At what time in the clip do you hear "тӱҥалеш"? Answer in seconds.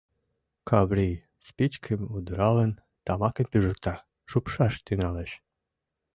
4.85-5.31